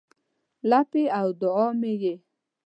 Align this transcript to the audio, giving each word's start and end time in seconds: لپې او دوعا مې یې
لپې 0.69 1.03
او 1.19 1.27
دوعا 1.41 1.67
مې 1.79 1.93
یې 2.03 2.15